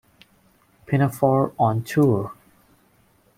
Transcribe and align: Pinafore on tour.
Pinafore 0.87 1.53
on 1.59 1.83
tour. 1.83 2.33